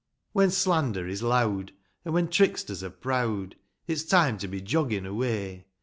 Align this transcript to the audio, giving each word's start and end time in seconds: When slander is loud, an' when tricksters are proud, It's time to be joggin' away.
When 0.31 0.49
slander 0.49 1.07
is 1.07 1.21
loud, 1.21 1.73
an' 2.05 2.13
when 2.13 2.27
tricksters 2.29 2.83
are 2.83 2.89
proud, 2.89 3.55
It's 3.85 4.03
time 4.03 4.39
to 4.39 4.47
be 4.47 4.59
joggin' 4.59 5.05
away. 5.05 5.67